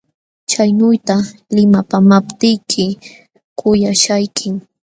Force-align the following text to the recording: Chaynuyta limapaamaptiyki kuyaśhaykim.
Chaynuyta 0.49 1.15
limapaamaptiyki 1.55 2.85
kuyaśhaykim. 3.59 4.53